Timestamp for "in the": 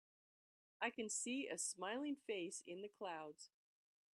2.65-2.87